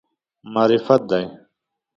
معرفت 0.53 1.01
دی. 1.09 1.25